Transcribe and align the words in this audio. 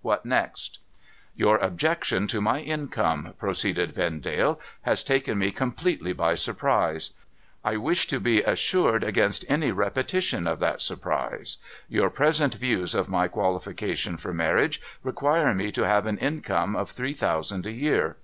What 0.00 0.24
next?'' 0.24 0.78
Your 1.42 1.58
objection 1.58 2.26
to 2.28 2.40
my 2.40 2.60
income,' 2.60 3.34
proceeded 3.38 3.92
Vendale,' 3.92 4.58
has 4.88 5.04
taken 5.04 5.36
me 5.36 5.50
completely 5.50 6.14
by 6.14 6.34
surprise. 6.34 7.10
I 7.62 7.76
wish 7.76 8.06
to 8.06 8.18
be 8.18 8.40
assured 8.40 9.04
against 9.04 9.44
any 9.50 9.70
repe 9.70 10.02
tition 10.06 10.50
of 10.50 10.60
that 10.60 10.80
surprise. 10.80 11.58
Your 11.90 12.08
present 12.08 12.54
views 12.54 12.94
of 12.94 13.10
my 13.10 13.28
qualification 13.28 14.16
for 14.16 14.32
marriage 14.32 14.80
require 15.02 15.52
me 15.52 15.70
to 15.72 15.86
have 15.86 16.06
an 16.06 16.16
income 16.16 16.74
of 16.74 16.88
three 16.90 17.12
thousand 17.12 17.66
a 17.66 17.70
year. 17.72 18.16